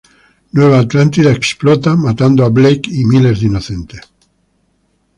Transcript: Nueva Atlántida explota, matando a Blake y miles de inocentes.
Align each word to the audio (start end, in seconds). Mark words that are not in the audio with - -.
Nueva 0.53 0.79
Atlántida 0.79 1.31
explota, 1.31 1.95
matando 1.95 2.43
a 2.43 2.49
Blake 2.49 2.89
y 2.91 3.05
miles 3.05 3.39
de 3.39 3.45
inocentes. 3.45 4.01